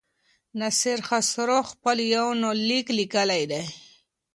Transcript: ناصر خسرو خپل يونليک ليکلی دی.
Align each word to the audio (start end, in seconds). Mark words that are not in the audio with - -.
ناصر 0.59 0.99
خسرو 1.07 1.59
خپل 1.71 1.97
يونليک 2.13 2.87
ليکلی 2.99 3.43
دی. 3.51 3.63